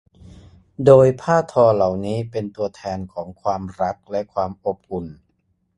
[0.85, 5.05] โดยผ้าทอเหล่านี้เป็นตัวแทนของความรักและความอบอุ่น